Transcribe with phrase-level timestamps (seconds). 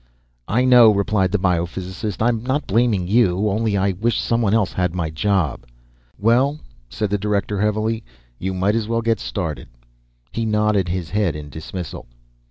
[0.47, 2.23] _""I know," replied the biophysicist.
[2.23, 3.47] "I'm not blaming you.
[3.51, 5.67] Only I wish someone else had my job."
[6.17, 8.03] "Well," said the Director, heavily.
[8.39, 9.67] "You might as well get started."
[10.31, 12.07] He nodded his head in dismissal.